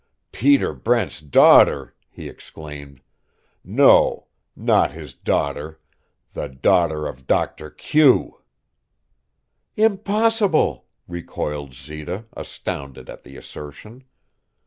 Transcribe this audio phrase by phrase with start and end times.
[0.31, 3.03] "Peter Brent's daughter!" he exclaimed.
[3.63, 5.79] "No, not his daughter
[6.33, 8.41] the daughter of Doctor Q."
[9.77, 14.03] "Impossible!" recoiled Zita, astounded at the assertion.